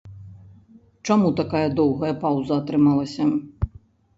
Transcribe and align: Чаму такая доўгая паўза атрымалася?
Чаму 1.09 1.29
такая 1.41 1.63
доўгая 1.81 2.11
паўза 2.25 2.59
атрымалася? 2.63 3.29